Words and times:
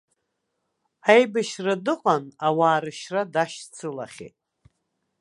Аибашьра 1.11 1.75
дыҟан, 1.85 2.23
ауаа 2.47 2.79
рышьра 2.83 3.21
дашьцылахьеит. 3.33 4.35